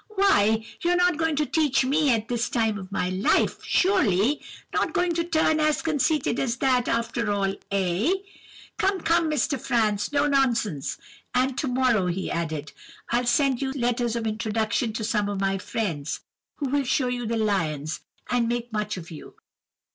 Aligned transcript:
'Why, 0.07 0.65
you're 0.81 0.95
not 0.95 1.17
going 1.17 1.35
to 1.35 1.45
teach 1.45 1.85
me 1.85 2.09
at 2.09 2.27
my 2.27 2.35
time 2.35 2.79
of 2.79 2.91
life, 2.91 3.63
surely? 3.63 4.41
Not 4.73 4.93
going 4.93 5.13
to 5.13 5.23
turn 5.23 5.59
as 5.59 5.83
conceited 5.83 6.39
as 6.39 6.57
that, 6.57 6.87
after 6.87 7.31
all, 7.31 7.53
eh? 7.69 8.13
Come, 8.79 9.01
come, 9.01 9.29
Mr. 9.29 9.61
Franz, 9.61 10.11
no 10.11 10.25
nonsense! 10.25 10.97
And 11.35 11.55
to 11.59 11.67
morrow,' 11.67 12.07
he 12.07 12.31
added, 12.31 12.71
'I'll 13.11 13.27
send 13.27 13.61
you 13.61 13.71
letters 13.73 14.15
of 14.15 14.25
introduction 14.25 14.91
to 14.93 15.03
some 15.03 15.29
of 15.29 15.39
my 15.39 15.59
friends, 15.59 16.21
who 16.55 16.69
will 16.69 16.83
show 16.83 17.07
you 17.07 17.27
the 17.27 17.37
lions, 17.37 17.99
and 18.27 18.47
make 18.47 18.73
much 18.73 18.97
of 18.97 19.11
you. 19.11 19.35